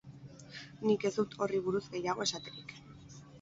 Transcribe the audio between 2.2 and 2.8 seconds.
esaterik.